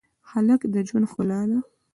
[0.29, 1.57] هلک د ژوند ښکلا ده.